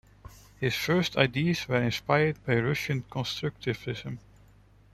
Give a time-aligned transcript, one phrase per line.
[0.59, 4.17] His first ideas were inspired by Russian constructivism.